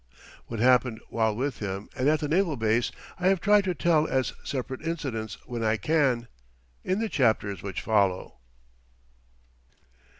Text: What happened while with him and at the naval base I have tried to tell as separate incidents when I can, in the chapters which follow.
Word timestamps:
What 0.47 0.59
happened 0.59 0.99
while 1.09 1.35
with 1.35 1.59
him 1.59 1.87
and 1.95 2.09
at 2.09 2.21
the 2.21 2.27
naval 2.27 2.57
base 2.57 2.91
I 3.19 3.27
have 3.27 3.39
tried 3.39 3.65
to 3.65 3.75
tell 3.75 4.07
as 4.07 4.33
separate 4.43 4.81
incidents 4.81 5.37
when 5.45 5.63
I 5.63 5.77
can, 5.77 6.27
in 6.83 6.97
the 6.97 7.07
chapters 7.07 7.61
which 7.61 7.81
follow. 7.81 8.39